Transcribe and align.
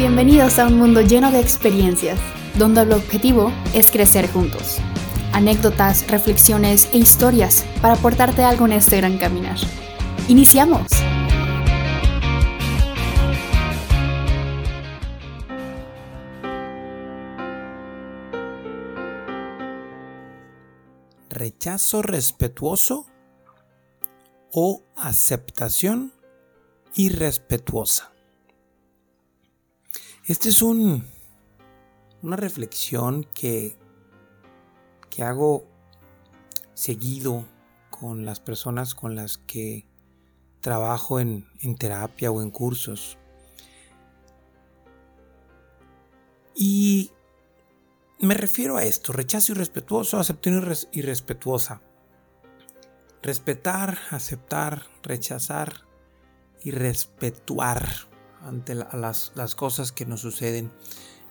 Bienvenidos 0.00 0.58
a 0.58 0.66
un 0.66 0.78
mundo 0.78 1.02
lleno 1.02 1.30
de 1.30 1.40
experiencias, 1.40 2.18
donde 2.56 2.80
el 2.80 2.92
objetivo 2.92 3.52
es 3.74 3.90
crecer 3.90 4.32
juntos. 4.32 4.78
Anécdotas, 5.34 6.10
reflexiones 6.10 6.88
e 6.94 6.96
historias 6.96 7.66
para 7.82 7.96
aportarte 7.96 8.42
algo 8.42 8.64
en 8.64 8.72
este 8.72 8.96
gran 8.96 9.18
caminar. 9.18 9.58
¡Iniciamos! 10.26 10.86
rechazo 21.28 22.00
respetuoso 22.00 23.06
o 24.50 24.82
aceptación 24.96 26.14
irrespetuosa. 26.94 28.12
Esta 30.30 30.48
es 30.48 30.62
un, 30.62 31.04
una 32.22 32.36
reflexión 32.36 33.24
que, 33.34 33.76
que 35.10 35.24
hago 35.24 35.66
seguido 36.72 37.46
con 37.90 38.24
las 38.24 38.38
personas 38.38 38.94
con 38.94 39.16
las 39.16 39.38
que 39.38 39.88
trabajo 40.60 41.18
en, 41.18 41.48
en 41.62 41.74
terapia 41.74 42.30
o 42.30 42.42
en 42.42 42.52
cursos. 42.52 43.18
Y 46.54 47.10
me 48.20 48.34
refiero 48.34 48.76
a 48.76 48.84
esto, 48.84 49.12
rechazo 49.12 49.50
irrespetuoso, 49.50 50.20
aceptación 50.20 50.72
irrespetuosa. 50.92 51.82
Respetar, 53.20 53.98
aceptar, 54.12 54.84
rechazar 55.02 55.88
y 56.62 56.70
respetuar 56.70 58.09
ante 58.42 58.74
las, 58.74 59.54
cosas 59.54 59.92
que 59.92 60.06
nos 60.06 60.20
suceden. 60.20 60.72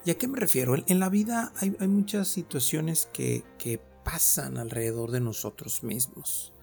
¿Y 0.06 0.12
a 0.12 0.18
qué 0.18 0.28
me 0.28 0.40
refiero? 0.40 0.76
En, 0.88 1.00
la 1.00 1.10
vida 1.10 1.52
hay, 1.58 1.72
muchas 1.88 2.28
situaciones 2.28 3.10
que, 3.12 3.44
que 3.58 3.80
pasan 4.04 4.58
alrededor 4.58 5.12
de 5.12 5.20
nosotros 5.20 5.84
mismos. 5.84 6.54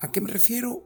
¿A 0.00 0.10
qué 0.10 0.20
me 0.20 0.30
refiero? 0.30 0.84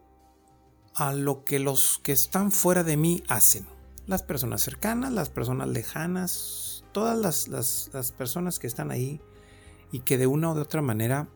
A 0.95 1.13
lo 1.13 1.45
que 1.45 1.59
los 1.59 2.01
que 2.03 2.13
están 2.13 2.53
fuera 2.53 2.85
de 2.85 2.97
mí 2.97 3.23
hacen. 3.29 3.67
Las 4.07 4.23
personas 4.23 4.63
cercanas, 4.63 5.13
las 5.13 5.31
personas 5.31 5.69
lejanas, 5.69 6.77
todas 6.97 7.49
las, 7.49 8.13
personas 8.13 8.59
que 8.59 8.67
están 8.67 8.91
ahí 8.91 9.21
y 9.93 10.01
que 10.01 10.17
de 10.17 10.27
una 10.27 10.51
u 10.51 10.59
otra 10.59 10.81
manera 10.81 11.29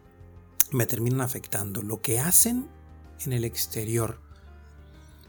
me 0.70 0.86
terminan 0.86 1.20
afectando. 1.20 1.82
Lo 1.82 2.00
que 2.00 2.18
hacen 2.18 2.66
en 3.26 3.34
el 3.34 3.44
exterior. 3.44 4.22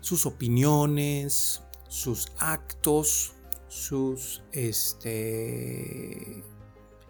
Sus 0.02 0.26
opiniones, 0.26 1.62
sus 1.88 2.32
actos, 2.38 3.34
sus 3.68 4.44
este, 4.52 6.44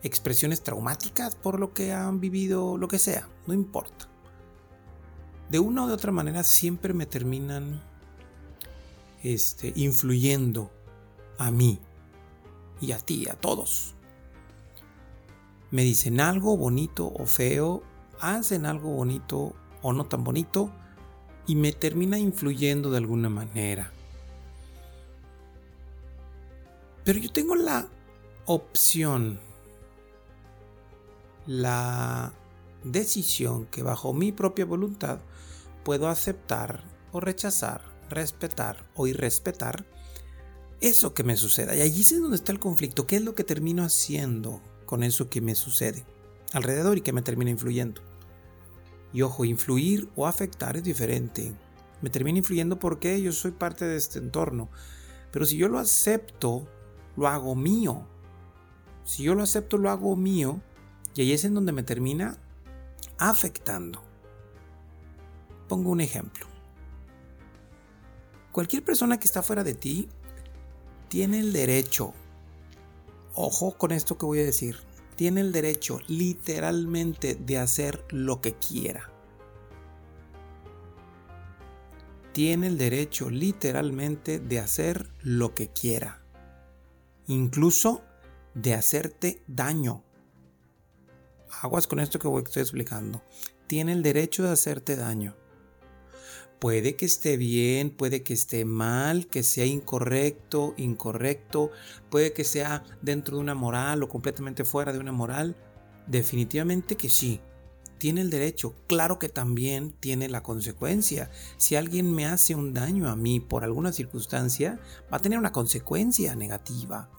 expresiones 0.03 0.61
traumáticas 0.61 1.35
por 1.35 1.59
lo 1.59 1.73
que 1.73 1.91
han 1.93 2.19
vivido, 2.19 2.77
lo 2.77 2.87
que 2.87 2.99
sea, 2.99 3.27
no 3.47 3.53
importa. 3.53 4.07
De 5.49 5.59
una 5.59 5.85
u 5.85 5.91
otra 5.91 6.11
manera 6.11 6.43
siempre 6.43 6.93
me 6.93 7.05
terminan 7.05 7.81
este, 9.23 9.73
influyendo 9.75 10.71
a 11.37 11.51
mí 11.51 11.79
y 12.79 12.91
a 12.91 12.99
ti, 12.99 13.27
a 13.29 13.33
todos. 13.33 13.95
Me 15.71 15.83
dicen 15.83 16.19
algo 16.19 16.57
bonito 16.57 17.07
o 17.07 17.25
feo, 17.25 17.83
hacen 18.19 18.65
algo 18.65 18.89
bonito 18.91 19.55
o 19.81 19.93
no 19.93 20.05
tan 20.05 20.23
bonito 20.23 20.71
y 21.47 21.55
me 21.55 21.71
termina 21.71 22.17
influyendo 22.17 22.91
de 22.91 22.97
alguna 22.97 23.29
manera. 23.29 23.91
Pero 27.03 27.19
yo 27.19 27.31
tengo 27.31 27.55
la 27.55 27.87
opción, 28.45 29.39
la 31.47 32.33
decisión 32.83 33.65
que 33.65 33.83
bajo 33.83 34.13
mi 34.13 34.31
propia 34.31 34.65
voluntad 34.65 35.19
puedo 35.83 36.07
aceptar 36.07 36.83
o 37.11 37.19
rechazar, 37.19 37.83
respetar 38.09 38.85
o 38.95 39.07
irrespetar 39.07 39.85
eso 40.79 41.13
que 41.13 41.23
me 41.23 41.37
suceda. 41.37 41.75
Y 41.75 41.81
allí 41.81 42.01
es 42.01 42.19
donde 42.19 42.35
está 42.35 42.51
el 42.51 42.59
conflicto. 42.59 43.07
¿Qué 43.07 43.17
es 43.17 43.23
lo 43.23 43.35
que 43.35 43.43
termino 43.43 43.83
haciendo 43.83 44.61
con 44.85 45.03
eso 45.03 45.29
que 45.29 45.41
me 45.41 45.55
sucede 45.55 46.05
alrededor 46.53 46.97
y 46.97 47.01
que 47.01 47.13
me 47.13 47.21
termina 47.21 47.51
influyendo? 47.51 48.01
Y 49.13 49.21
ojo, 49.21 49.45
influir 49.45 50.09
o 50.15 50.27
afectar 50.27 50.77
es 50.77 50.83
diferente. 50.83 51.53
Me 52.01 52.09
termina 52.09 52.39
influyendo 52.39 52.79
porque 52.79 53.21
yo 53.21 53.31
soy 53.31 53.51
parte 53.51 53.85
de 53.85 53.97
este 53.97 54.19
entorno. 54.19 54.69
Pero 55.31 55.45
si 55.45 55.57
yo 55.57 55.67
lo 55.67 55.79
acepto, 55.79 56.67
lo 57.15 57.27
hago 57.27 57.55
mío. 57.55 58.05
Si 59.03 59.23
yo 59.23 59.35
lo 59.35 59.43
acepto, 59.43 59.77
lo 59.77 59.89
hago 59.89 60.15
mío. 60.15 60.61
Y 61.13 61.21
ahí 61.21 61.33
es 61.33 61.45
en 61.45 61.53
donde 61.53 61.71
me 61.71 61.83
termina 61.83 62.37
afectando. 63.17 64.01
Pongo 65.67 65.91
un 65.91 66.01
ejemplo. 66.01 66.45
Cualquier 68.51 68.83
persona 68.83 69.19
que 69.19 69.27
está 69.27 69.43
fuera 69.43 69.63
de 69.63 69.73
ti 69.73 70.09
tiene 71.07 71.39
el 71.39 71.53
derecho, 71.53 72.13
ojo 73.33 73.77
con 73.77 73.91
esto 73.91 74.17
que 74.17 74.25
voy 74.25 74.39
a 74.39 74.43
decir, 74.43 74.77
tiene 75.15 75.41
el 75.41 75.51
derecho 75.51 75.99
literalmente 76.07 77.35
de 77.35 77.57
hacer 77.57 78.05
lo 78.09 78.41
que 78.41 78.53
quiera. 78.55 79.11
Tiene 82.33 82.67
el 82.67 82.77
derecho 82.77 83.29
literalmente 83.29 84.39
de 84.39 84.59
hacer 84.59 85.09
lo 85.21 85.53
que 85.53 85.69
quiera. 85.69 86.23
Incluso 87.27 88.01
de 88.53 88.73
hacerte 88.73 89.43
daño. 89.47 90.03
Aguas 91.61 91.87
con 91.87 91.99
esto 91.99 92.19
que 92.19 92.27
estoy 92.43 92.61
explicando. 92.61 93.21
Tiene 93.67 93.91
el 93.91 94.03
derecho 94.03 94.43
de 94.43 94.51
hacerte 94.51 94.95
daño. 94.95 95.35
Puede 96.61 96.95
que 96.95 97.07
esté 97.07 97.37
bien, 97.37 97.89
puede 97.89 98.21
que 98.21 98.35
esté 98.35 98.65
mal, 98.65 99.25
que 99.25 99.41
sea 99.41 99.65
incorrecto, 99.65 100.75
incorrecto, 100.77 101.71
puede 102.11 102.33
que 102.33 102.43
sea 102.43 102.83
dentro 103.01 103.37
de 103.37 103.41
una 103.41 103.55
moral 103.55 104.03
o 104.03 104.09
completamente 104.09 104.63
fuera 104.63 104.93
de 104.93 104.99
una 104.99 105.11
moral. 105.11 105.57
Definitivamente 106.05 106.97
que 106.97 107.09
sí. 107.09 107.41
Tiene 107.97 108.21
el 108.21 108.29
derecho, 108.29 108.75
claro 108.85 109.17
que 109.17 109.27
también 109.27 109.91
tiene 109.99 110.29
la 110.29 110.43
consecuencia. 110.43 111.31
Si 111.57 111.75
alguien 111.75 112.13
me 112.13 112.27
hace 112.27 112.53
un 112.53 112.73
daño 112.73 113.09
a 113.09 113.15
mí 113.15 113.39
por 113.39 113.63
alguna 113.63 113.91
circunstancia, 113.91 114.79
va 115.11 115.17
a 115.17 115.19
tener 115.19 115.39
una 115.39 115.51
consecuencia 115.51 116.35
negativa. 116.35 117.09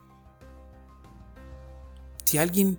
Si 2.25 2.39
alguien, 2.39 2.79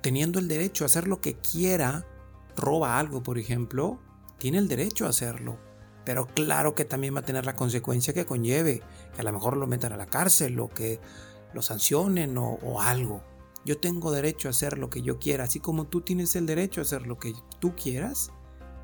teniendo 0.00 0.38
el 0.38 0.46
derecho 0.46 0.84
a 0.84 0.86
hacer 0.86 1.08
lo 1.08 1.20
que 1.20 1.34
quiera, 1.38 2.06
roba 2.54 3.00
algo, 3.00 3.24
por 3.24 3.36
ejemplo, 3.36 3.98
tiene 4.38 4.58
el 4.58 4.68
derecho 4.68 5.06
a 5.06 5.08
hacerlo 5.08 5.71
pero 6.04 6.26
claro 6.26 6.74
que 6.74 6.84
también 6.84 7.14
va 7.14 7.20
a 7.20 7.24
tener 7.24 7.46
la 7.46 7.56
consecuencia 7.56 8.12
que 8.12 8.26
conlleve, 8.26 8.82
que 9.14 9.20
a 9.20 9.24
lo 9.24 9.32
mejor 9.32 9.56
lo 9.56 9.66
metan 9.66 9.92
a 9.92 9.96
la 9.96 10.06
cárcel 10.06 10.58
o 10.58 10.68
que 10.68 11.00
lo 11.52 11.62
sancionen 11.62 12.36
o, 12.38 12.80
algo. 12.80 13.22
Yo 13.64 13.78
tengo 13.78 14.10
derecho 14.10 14.48
a 14.48 14.50
hacer 14.50 14.78
lo 14.78 14.90
que 14.90 15.02
yo 15.02 15.18
quiera, 15.18 15.44
así 15.44 15.60
como 15.60 15.86
tú 15.86 16.00
tienes 16.00 16.34
el 16.34 16.46
derecho 16.46 16.80
a 16.80 16.82
hacer 16.82 17.06
lo 17.06 17.18
que 17.18 17.34
tú 17.60 17.76
quieras, 17.76 18.32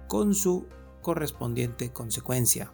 con 0.07 0.35
su 0.35 0.67
correspondiente 1.03 1.93
consecuencia. 1.93 2.71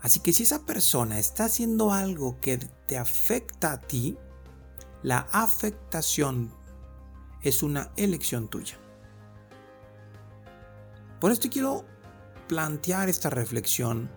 Así 0.00 0.20
que 0.20 0.32
si 0.32 0.44
esa 0.44 0.64
persona 0.64 1.18
está 1.18 1.44
haciendo 1.44 1.92
algo 1.92 2.40
que 2.40 2.58
te 2.58 2.96
afecta 2.96 3.72
a 3.72 3.80
ti, 3.80 4.16
la 5.02 5.28
afectación 5.32 6.52
es 7.42 7.62
una 7.62 7.92
elección 7.96 8.48
tuya. 8.48 8.78
Por 11.20 11.30
esto 11.30 11.48
quiero 11.50 11.84
plantear 12.52 13.08
esta 13.08 13.30
reflexión 13.30 14.10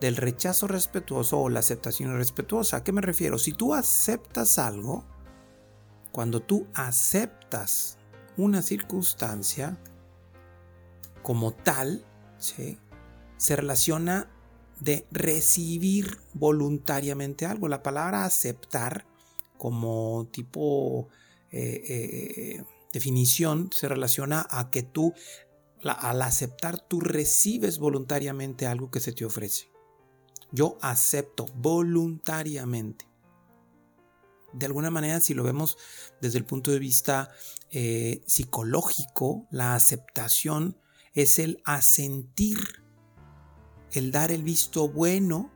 del 0.00 0.16
rechazo 0.16 0.66
respetuoso 0.66 1.38
o 1.38 1.50
la 1.50 1.60
aceptación 1.60 2.16
respetuosa. 2.16 2.78
¿A 2.78 2.82
qué 2.82 2.92
me 2.92 3.02
refiero? 3.02 3.38
Si 3.38 3.52
tú 3.52 3.74
aceptas 3.74 4.58
algo, 4.58 5.04
cuando 6.10 6.40
tú 6.40 6.66
aceptas 6.72 7.98
una 8.38 8.62
circunstancia 8.62 9.76
como 11.22 11.52
tal, 11.52 12.06
se 12.38 13.54
relaciona 13.54 14.30
de 14.80 15.06
recibir 15.10 16.20
voluntariamente 16.32 17.44
algo. 17.44 17.68
La 17.68 17.82
palabra 17.82 18.24
aceptar 18.24 19.04
como 19.58 20.26
tipo 20.32 21.10
eh, 21.50 21.84
eh, 21.86 22.64
definición 22.94 23.68
se 23.74 23.88
relaciona 23.88 24.46
a 24.48 24.70
que 24.70 24.82
tú 24.82 25.12
al 25.92 26.22
aceptar 26.22 26.80
tú 26.80 27.00
recibes 27.00 27.78
voluntariamente 27.78 28.66
algo 28.66 28.90
que 28.90 29.00
se 29.00 29.12
te 29.12 29.24
ofrece. 29.24 29.70
Yo 30.50 30.78
acepto 30.80 31.46
voluntariamente. 31.56 33.06
De 34.52 34.66
alguna 34.66 34.90
manera, 34.90 35.20
si 35.20 35.34
lo 35.34 35.42
vemos 35.42 35.76
desde 36.20 36.38
el 36.38 36.44
punto 36.44 36.70
de 36.70 36.78
vista 36.78 37.30
eh, 37.70 38.22
psicológico, 38.26 39.46
la 39.50 39.74
aceptación 39.74 40.78
es 41.12 41.38
el 41.38 41.60
asentir, 41.64 42.58
el 43.92 44.12
dar 44.12 44.30
el 44.30 44.44
visto 44.44 44.88
bueno 44.88 45.50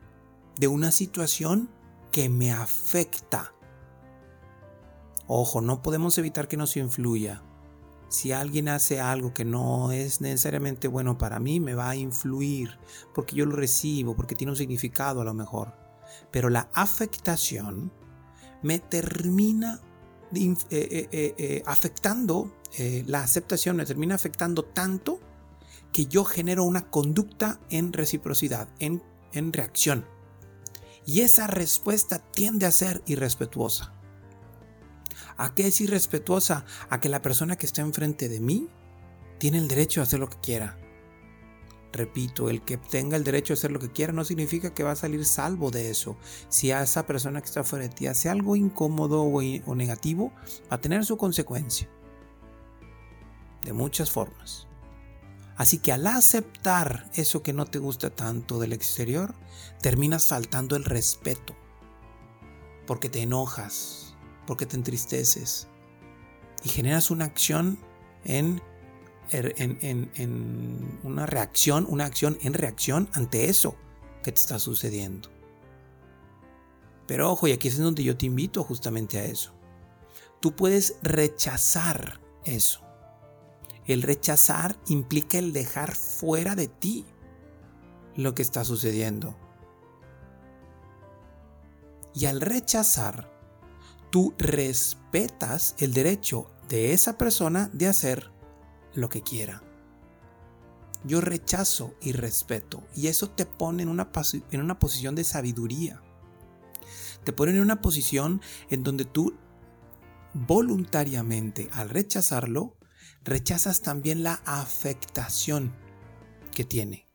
de 0.57 0.67
una 0.67 0.91
situación 0.91 1.69
que 2.11 2.27
me 2.27 2.51
afecta. 2.51 3.53
Ojo, 5.27 5.61
no 5.61 5.81
podemos 5.81 6.17
evitar 6.17 6.47
que 6.47 6.57
nos 6.57 6.75
influya. 6.75 7.43
Si 8.09 8.31
alguien 8.31 8.69
hace 8.69 8.99
algo 8.99 9.33
que 9.35 9.45
no 9.45 9.91
es 9.91 10.19
necesariamente 10.19 10.87
bueno 10.87 11.17
para 11.17 11.39
mí, 11.39 11.59
me 11.59 11.75
va 11.75 11.91
a 11.91 11.95
influir 11.95 12.79
porque 13.13 13.35
yo 13.35 13.45
lo 13.45 13.55
recibo, 13.55 14.15
porque 14.15 14.35
tiene 14.35 14.51
un 14.51 14.57
significado 14.57 15.21
a 15.21 15.25
lo 15.25 15.33
mejor. 15.35 15.73
Pero 16.31 16.49
la 16.49 16.69
afectación 16.73 17.91
me 18.63 18.79
termina 18.79 19.79
eh, 20.33 20.59
eh, 21.11 21.35
eh, 21.37 21.63
afectando, 21.65 22.55
la 23.05 23.23
aceptación 23.23 23.75
me 23.77 23.85
termina 23.85 24.15
afectando 24.15 24.63
tanto 24.63 25.19
que 25.91 26.05
yo 26.05 26.23
genero 26.23 26.63
una 26.63 26.89
conducta 26.89 27.59
en 27.69 27.93
reciprocidad, 27.93 28.69
en, 28.79 29.03
en 29.33 29.53
reacción. 29.53 30.05
Y 31.05 31.21
esa 31.21 31.47
respuesta 31.47 32.19
tiende 32.31 32.65
a 32.65 32.71
ser 32.71 33.01
irrespetuosa. 33.07 33.98
¿A 35.39 35.55
qué 35.55 35.67
es 35.67 35.79
irrespetuosa? 35.79 36.65
A 36.89 36.99
que 36.99 37.07
la 37.07 37.21
persona 37.21 37.55
que 37.55 37.65
está 37.65 37.79
enfrente 37.81 38.27
de 38.27 38.41
mí 38.41 38.67
tiene 39.37 39.57
el 39.57 39.69
derecho 39.69 40.01
a 40.01 40.03
hacer 40.03 40.19
lo 40.19 40.29
que 40.29 40.37
quiera. 40.41 40.77
Repito, 41.93 42.49
el 42.49 42.61
que 42.61 42.75
tenga 42.75 43.15
el 43.15 43.23
derecho 43.23 43.53
a 43.53 43.55
hacer 43.55 43.71
lo 43.71 43.79
que 43.79 43.89
quiera 43.89 44.11
no 44.11 44.25
significa 44.25 44.73
que 44.73 44.83
va 44.83 44.91
a 44.91 44.97
salir 44.97 45.23
salvo 45.23 45.71
de 45.71 45.89
eso. 45.89 46.17
Si 46.49 46.73
a 46.73 46.83
esa 46.83 47.05
persona 47.05 47.39
que 47.39 47.47
está 47.47 47.63
fuera 47.63 47.87
de 47.87 47.95
ti 47.95 48.07
hace 48.07 48.27
algo 48.27 48.57
incómodo 48.57 49.23
o, 49.23 49.39
o 49.39 49.75
negativo, 49.75 50.33
va 50.69 50.75
a 50.75 50.81
tener 50.81 51.05
su 51.05 51.15
consecuencia. 51.15 51.89
De 53.63 53.71
muchas 53.71 54.11
formas. 54.11 54.67
Así 55.55 55.77
que 55.77 55.93
al 55.93 56.05
aceptar 56.05 57.09
eso 57.13 57.43
que 57.43 57.53
no 57.53 57.65
te 57.65 57.79
gusta 57.79 58.09
tanto 58.09 58.59
del 58.59 58.73
exterior, 58.73 59.35
terminas 59.81 60.27
faltando 60.27 60.75
el 60.75 60.83
respeto. 60.83 61.55
Porque 62.85 63.07
te 63.07 63.21
enojas, 63.21 64.08
porque 64.49 64.65
te 64.65 64.75
entristeces 64.75 65.67
y 66.63 66.69
generas 66.69 67.11
una 67.11 67.25
acción 67.25 67.77
en, 68.23 68.59
er, 69.29 69.53
en, 69.59 70.99
una 71.03 71.27
reacción, 71.27 71.85
una 71.87 72.05
acción 72.05 72.35
en 72.41 72.55
reacción 72.55 73.09
ante 73.13 73.47
eso 73.47 73.75
que 74.23 74.31
te 74.31 74.41
está 74.41 74.57
sucediendo. 74.57 75.29
Pero 77.05 77.31
ojo, 77.31 77.47
y 77.47 77.51
aquí 77.51 77.67
es 77.67 77.77
donde 77.77 78.03
yo 78.03 78.17
te 78.17 78.25
invito 78.25 78.63
justamente 78.63 79.19
a 79.19 79.25
eso. 79.25 79.53
Tú 80.39 80.55
puedes 80.55 80.95
rechazar 81.03 82.19
eso. 82.43 82.81
El 83.85 84.01
rechazar 84.01 84.79
implica 84.87 85.37
el 85.37 85.53
dejar 85.53 85.93
fuera 85.93 86.55
de 86.55 86.69
ti 86.69 87.05
lo 88.15 88.33
que 88.33 88.41
está 88.41 88.65
sucediendo. 88.65 89.37
Y 92.15 92.25
al 92.25 92.41
rechazar, 92.41 93.38
tú 94.09 94.33
respetas 94.37 95.75
el 95.79 95.93
derecho 95.93 96.51
de 96.67 96.93
esa 96.93 97.17
persona 97.17 97.69
de 97.73 97.87
hacer 97.87 98.31
lo 98.93 99.09
que 99.09 99.21
quiera. 99.21 99.63
Yo 101.03 101.21
rechazo 101.21 101.93
y 102.01 102.11
respeto. 102.11 102.83
Y 102.95 103.07
eso 103.07 103.29
te 103.29 103.45
pone 103.45 103.83
en 103.83 103.89
una, 103.89 104.11
en 104.51 104.61
una 104.61 104.79
posición 104.79 105.15
de 105.15 105.23
sabiduría. 105.23 106.01
Te 107.23 107.33
pone 107.33 107.51
en 107.51 107.61
una 107.61 107.81
posición 107.81 108.41
en 108.69 108.83
donde 108.83 109.05
tú 109.05 109.33
voluntariamente, 110.33 111.69
al 111.71 111.89
rechazarlo, 111.89 112.77
rechazas 113.23 113.81
también 113.81 114.23
la 114.23 114.41
afectación 114.45 115.73
que 116.53 116.63
tiene. 116.63 117.07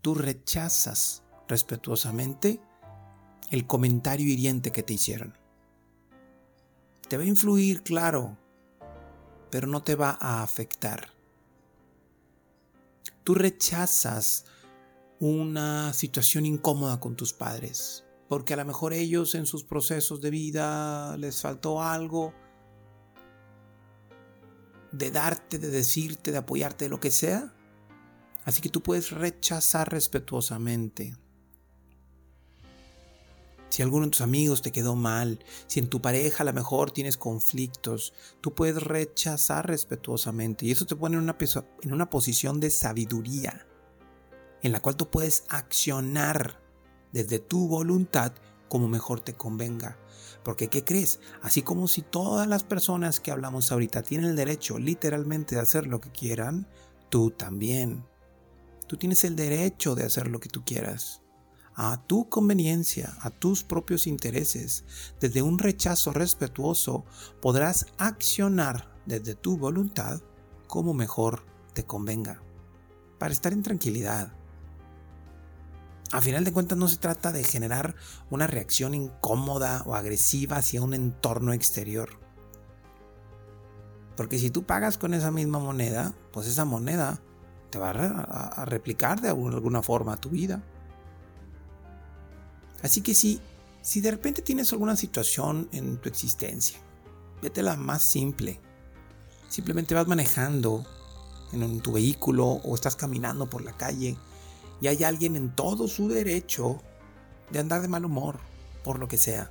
Tú 0.00 0.14
rechazas 0.14 1.22
respetuosamente 1.48 2.60
el 3.50 3.66
comentario 3.66 4.30
hiriente 4.30 4.72
que 4.72 4.82
te 4.82 4.94
hicieron. 4.94 5.43
Te 7.08 7.16
va 7.16 7.22
a 7.22 7.26
influir, 7.26 7.82
claro, 7.82 8.38
pero 9.50 9.66
no 9.66 9.82
te 9.82 9.94
va 9.94 10.16
a 10.20 10.42
afectar. 10.42 11.10
Tú 13.22 13.34
rechazas 13.34 14.46
una 15.20 15.92
situación 15.92 16.44
incómoda 16.46 17.00
con 17.00 17.16
tus 17.16 17.32
padres, 17.32 18.04
porque 18.28 18.54
a 18.54 18.56
lo 18.56 18.64
mejor 18.64 18.92
ellos 18.92 19.34
en 19.34 19.46
sus 19.46 19.64
procesos 19.64 20.20
de 20.20 20.30
vida 20.30 21.16
les 21.18 21.40
faltó 21.40 21.82
algo 21.82 22.34
de 24.92 25.10
darte, 25.10 25.58
de 25.58 25.70
decirte, 25.70 26.32
de 26.32 26.38
apoyarte, 26.38 26.86
de 26.86 26.88
lo 26.88 27.00
que 27.00 27.10
sea. 27.10 27.54
Así 28.44 28.60
que 28.60 28.68
tú 28.68 28.82
puedes 28.82 29.10
rechazar 29.10 29.90
respetuosamente. 29.90 31.16
Si 33.74 33.82
alguno 33.82 34.04
de 34.04 34.12
tus 34.12 34.20
amigos 34.20 34.62
te 34.62 34.70
quedó 34.70 34.94
mal, 34.94 35.44
si 35.66 35.80
en 35.80 35.88
tu 35.88 36.00
pareja 36.00 36.44
a 36.44 36.46
lo 36.46 36.52
mejor 36.52 36.92
tienes 36.92 37.16
conflictos, 37.16 38.14
tú 38.40 38.54
puedes 38.54 38.80
rechazar 38.80 39.66
respetuosamente. 39.66 40.64
Y 40.64 40.70
eso 40.70 40.86
te 40.86 40.94
pone 40.94 41.16
en 41.16 41.24
una, 41.24 41.36
en 41.82 41.92
una 41.92 42.08
posición 42.08 42.60
de 42.60 42.70
sabiduría, 42.70 43.66
en 44.62 44.70
la 44.70 44.80
cual 44.80 44.96
tú 44.96 45.10
puedes 45.10 45.44
accionar 45.48 46.62
desde 47.10 47.40
tu 47.40 47.66
voluntad 47.66 48.34
como 48.68 48.86
mejor 48.86 49.18
te 49.18 49.34
convenga. 49.34 49.98
Porque, 50.44 50.68
¿qué 50.68 50.84
crees? 50.84 51.18
Así 51.42 51.62
como 51.62 51.88
si 51.88 52.02
todas 52.02 52.46
las 52.46 52.62
personas 52.62 53.18
que 53.18 53.32
hablamos 53.32 53.72
ahorita 53.72 54.04
tienen 54.04 54.30
el 54.30 54.36
derecho 54.36 54.78
literalmente 54.78 55.56
de 55.56 55.62
hacer 55.62 55.88
lo 55.88 56.00
que 56.00 56.12
quieran, 56.12 56.68
tú 57.08 57.32
también. 57.32 58.06
Tú 58.86 58.96
tienes 58.98 59.24
el 59.24 59.34
derecho 59.34 59.96
de 59.96 60.04
hacer 60.04 60.28
lo 60.28 60.38
que 60.38 60.48
tú 60.48 60.64
quieras. 60.64 61.23
A 61.74 62.06
tu 62.06 62.28
conveniencia, 62.28 63.16
a 63.20 63.30
tus 63.30 63.64
propios 63.64 64.06
intereses. 64.06 64.84
Desde 65.20 65.42
un 65.42 65.58
rechazo 65.58 66.12
respetuoso 66.12 67.04
podrás 67.40 67.86
accionar 67.98 68.94
desde 69.06 69.34
tu 69.34 69.56
voluntad 69.56 70.20
como 70.68 70.94
mejor 70.94 71.44
te 71.72 71.84
convenga. 71.84 72.42
Para 73.18 73.32
estar 73.32 73.52
en 73.52 73.62
tranquilidad 73.62 74.32
a 76.14 76.20
final 76.20 76.44
de 76.44 76.52
cuentas 76.52 76.78
no 76.78 76.86
se 76.86 76.98
trata 76.98 77.32
de 77.32 77.42
generar 77.42 77.96
una 78.30 78.46
reacción 78.46 78.94
incómoda 78.94 79.82
o 79.84 79.96
agresiva 79.96 80.58
hacia 80.58 80.80
un 80.80 80.94
entorno 80.94 81.52
exterior. 81.52 82.20
Porque 84.16 84.38
si 84.38 84.50
tú 84.50 84.62
pagas 84.62 84.96
con 84.96 85.12
esa 85.12 85.32
misma 85.32 85.58
moneda, 85.58 86.14
pues 86.32 86.46
esa 86.46 86.64
moneda 86.64 87.20
te 87.70 87.80
va 87.80 87.90
a, 87.90 88.64
replicar 88.64 89.20
de 89.20 89.30
alguna 89.30 89.82
forma 89.82 90.16
tu 90.16 90.30
vida. 90.30 90.62
Así 92.84 93.00
que 93.00 93.14
si, 93.14 93.40
si 93.80 94.02
de 94.02 94.10
repente 94.10 94.42
tienes 94.42 94.70
alguna 94.74 94.94
situación 94.94 95.70
en 95.72 95.96
tu 95.96 96.10
existencia, 96.10 96.78
vete 97.40 97.62
la 97.62 97.76
más 97.76 98.02
simple. 98.02 98.60
Simplemente 99.48 99.94
vas 99.94 100.06
manejando 100.06 100.84
en 101.52 101.80
tu 101.80 101.92
vehículo 101.92 102.44
o 102.46 102.74
estás 102.74 102.94
caminando 102.94 103.48
por 103.48 103.64
la 103.64 103.74
calle 103.74 104.18
y 104.82 104.88
hay 104.88 105.02
alguien 105.02 105.34
en 105.34 105.56
todo 105.56 105.88
su 105.88 106.08
derecho 106.08 106.78
de 107.50 107.60
andar 107.60 107.80
de 107.80 107.88
mal 107.88 108.04
humor, 108.04 108.38
por 108.82 108.98
lo 108.98 109.08
que 109.08 109.16
sea. 109.16 109.50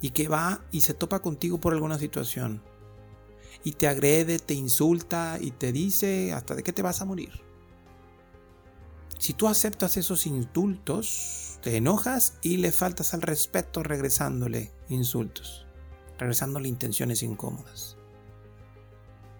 Y 0.00 0.10
que 0.10 0.26
va 0.26 0.64
y 0.72 0.80
se 0.80 0.92
topa 0.92 1.20
contigo 1.20 1.60
por 1.60 1.72
alguna 1.72 2.00
situación. 2.00 2.62
Y 3.62 3.72
te 3.72 3.86
agrede, 3.86 4.40
te 4.40 4.54
insulta 4.54 5.38
y 5.40 5.52
te 5.52 5.70
dice 5.70 6.32
hasta 6.32 6.56
de 6.56 6.64
qué 6.64 6.72
te 6.72 6.82
vas 6.82 7.00
a 7.00 7.04
morir. 7.04 7.46
Si 9.18 9.34
tú 9.34 9.46
aceptas 9.46 9.96
esos 9.96 10.26
insultos, 10.26 11.55
te 11.66 11.76
enojas 11.76 12.34
y 12.42 12.58
le 12.58 12.70
faltas 12.70 13.12
al 13.12 13.22
respeto 13.22 13.82
regresándole 13.82 14.70
insultos, 14.88 15.66
regresándole 16.16 16.68
intenciones 16.68 17.24
incómodas. 17.24 17.96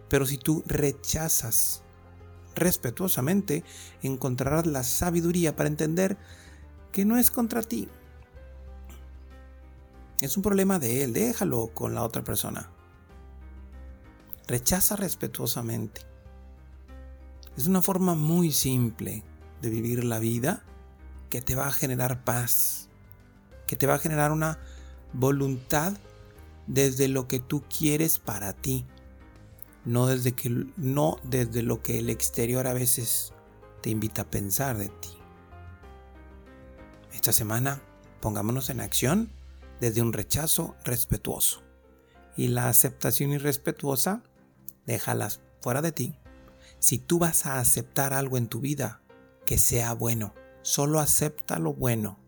Pero 0.08 0.26
si 0.26 0.36
tú 0.36 0.64
rechazas 0.66 1.84
respetuosamente, 2.56 3.62
encontrarás 4.02 4.66
la 4.66 4.82
sabiduría 4.82 5.54
para 5.54 5.68
entender 5.68 6.16
que 6.90 7.04
no 7.04 7.16
es 7.16 7.30
contra 7.30 7.62
ti. 7.62 7.88
Es 10.20 10.36
un 10.36 10.42
problema 10.42 10.80
de 10.80 11.04
él, 11.04 11.12
déjalo 11.12 11.68
con 11.68 11.94
la 11.94 12.02
otra 12.02 12.24
persona. 12.24 12.72
Rechaza 14.48 14.96
respetuosamente. 14.96 16.00
Es 17.56 17.68
una 17.68 17.82
forma 17.82 18.16
muy 18.16 18.50
simple 18.50 19.22
de 19.62 19.70
vivir 19.70 20.02
la 20.02 20.18
vida 20.18 20.64
que 21.28 21.40
te 21.40 21.54
va 21.54 21.68
a 21.68 21.72
generar 21.72 22.24
paz, 22.24 22.88
que 23.66 23.76
te 23.76 23.86
va 23.86 23.94
a 23.94 23.98
generar 23.98 24.32
una 24.32 24.58
voluntad 25.12 25.94
desde 26.66 27.08
lo 27.08 27.28
que 27.28 27.38
tú 27.38 27.64
quieres 27.68 28.18
para 28.18 28.52
ti 28.52 28.84
no 29.86 30.08
desde, 30.08 30.32
que, 30.32 30.66
no 30.76 31.16
desde 31.22 31.62
lo 31.62 31.80
que 31.80 32.00
el 32.00 32.10
exterior 32.10 32.66
a 32.66 32.74
veces 32.74 33.32
te 33.80 33.88
invita 33.88 34.22
a 34.22 34.30
pensar 34.30 34.76
de 34.76 34.88
ti. 34.88 35.16
Esta 37.14 37.32
semana 37.32 37.80
pongámonos 38.20 38.68
en 38.68 38.80
acción 38.80 39.30
desde 39.80 40.02
un 40.02 40.12
rechazo 40.12 40.74
respetuoso. 40.84 41.62
Y 42.36 42.48
la 42.48 42.68
aceptación 42.68 43.30
irrespetuosa, 43.30 44.22
déjalas 44.86 45.40
fuera 45.62 45.80
de 45.80 45.92
ti. 45.92 46.18
Si 46.80 46.98
tú 46.98 47.20
vas 47.20 47.46
a 47.46 47.60
aceptar 47.60 48.12
algo 48.12 48.36
en 48.36 48.48
tu 48.48 48.60
vida 48.60 49.00
que 49.46 49.56
sea 49.56 49.94
bueno, 49.94 50.34
Solo 50.66 50.98
acepta 50.98 51.60
lo 51.60 51.74
bueno. 51.74 52.18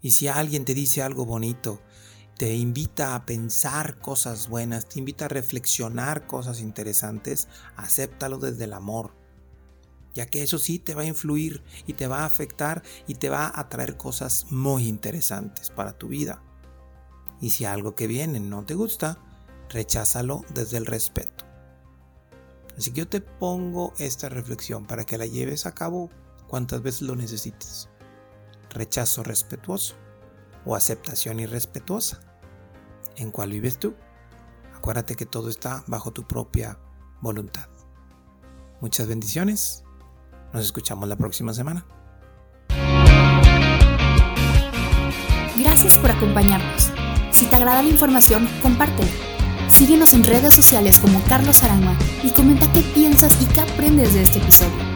Y 0.00 0.12
si 0.12 0.26
alguien 0.26 0.64
te 0.64 0.72
dice 0.72 1.02
algo 1.02 1.26
bonito, 1.26 1.82
te 2.38 2.54
invita 2.54 3.14
a 3.14 3.26
pensar 3.26 3.98
cosas 3.98 4.48
buenas, 4.48 4.88
te 4.88 5.00
invita 5.00 5.26
a 5.26 5.28
reflexionar 5.28 6.26
cosas 6.26 6.62
interesantes, 6.62 7.48
acéptalo 7.76 8.38
desde 8.38 8.64
el 8.64 8.72
amor. 8.72 9.12
Ya 10.14 10.24
que 10.24 10.42
eso 10.42 10.58
sí 10.58 10.78
te 10.78 10.94
va 10.94 11.02
a 11.02 11.06
influir 11.06 11.62
y 11.86 11.92
te 11.92 12.06
va 12.06 12.20
a 12.20 12.24
afectar 12.24 12.82
y 13.06 13.16
te 13.16 13.28
va 13.28 13.52
a 13.54 13.68
traer 13.68 13.98
cosas 13.98 14.46
muy 14.50 14.88
interesantes 14.88 15.68
para 15.68 15.92
tu 15.92 16.08
vida. 16.08 16.42
Y 17.42 17.50
si 17.50 17.66
algo 17.66 17.94
que 17.94 18.06
viene 18.06 18.40
no 18.40 18.64
te 18.64 18.72
gusta, 18.72 19.18
recházalo 19.68 20.42
desde 20.54 20.78
el 20.78 20.86
respeto. 20.86 21.44
Así 22.78 22.92
que 22.92 23.00
yo 23.00 23.08
te 23.08 23.20
pongo 23.20 23.92
esta 23.98 24.30
reflexión 24.30 24.86
para 24.86 25.04
que 25.04 25.18
la 25.18 25.26
lleves 25.26 25.66
a 25.66 25.74
cabo 25.74 26.08
cuantas 26.46 26.82
veces 26.82 27.02
lo 27.02 27.16
necesites. 27.16 27.88
Rechazo 28.70 29.22
respetuoso 29.22 29.94
o 30.64 30.74
aceptación 30.74 31.40
irrespetuosa. 31.40 32.20
¿En 33.16 33.30
cuál 33.30 33.50
vives 33.50 33.78
tú? 33.78 33.94
Acuérdate 34.74 35.14
que 35.14 35.26
todo 35.26 35.48
está 35.48 35.84
bajo 35.86 36.12
tu 36.12 36.26
propia 36.26 36.78
voluntad. 37.20 37.68
Muchas 38.80 39.06
bendiciones. 39.06 39.84
Nos 40.52 40.64
escuchamos 40.64 41.08
la 41.08 41.16
próxima 41.16 41.54
semana. 41.54 41.86
Gracias 45.58 45.98
por 45.98 46.10
acompañarnos. 46.10 46.90
Si 47.30 47.46
te 47.46 47.56
agrada 47.56 47.82
la 47.82 47.88
información, 47.88 48.48
compártela. 48.62 49.10
Síguenos 49.68 50.12
en 50.12 50.24
redes 50.24 50.54
sociales 50.54 50.98
como 50.98 51.22
Carlos 51.24 51.62
Arama 51.62 51.98
y 52.22 52.30
comenta 52.30 52.70
qué 52.72 52.80
piensas 52.94 53.42
y 53.42 53.46
qué 53.46 53.60
aprendes 53.60 54.14
de 54.14 54.22
este 54.22 54.38
episodio. 54.38 54.95